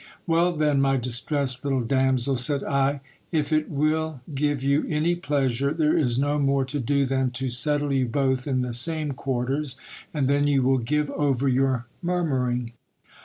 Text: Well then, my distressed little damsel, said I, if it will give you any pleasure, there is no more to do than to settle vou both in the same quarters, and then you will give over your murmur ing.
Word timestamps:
Well 0.25 0.51
then, 0.53 0.81
my 0.81 0.97
distressed 0.97 1.63
little 1.63 1.83
damsel, 1.83 2.35
said 2.35 2.63
I, 2.63 3.01
if 3.31 3.53
it 3.53 3.69
will 3.69 4.21
give 4.33 4.63
you 4.63 4.83
any 4.89 5.13
pleasure, 5.13 5.75
there 5.75 5.95
is 5.95 6.17
no 6.17 6.39
more 6.39 6.65
to 6.65 6.79
do 6.79 7.05
than 7.05 7.29
to 7.37 7.51
settle 7.51 7.89
vou 7.89 8.07
both 8.07 8.47
in 8.47 8.61
the 8.61 8.73
same 8.73 9.11
quarters, 9.11 9.75
and 10.11 10.27
then 10.27 10.47
you 10.47 10.63
will 10.63 10.79
give 10.79 11.11
over 11.11 11.47
your 11.47 11.85
murmur 12.01 12.49
ing. 12.49 12.71